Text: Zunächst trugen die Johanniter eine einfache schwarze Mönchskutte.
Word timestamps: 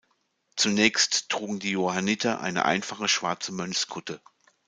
Zunächst 0.55 1.29
trugen 1.29 1.59
die 1.59 1.69
Johanniter 1.73 2.41
eine 2.41 2.65
einfache 2.65 3.07
schwarze 3.07 3.51
Mönchskutte. 3.51 4.19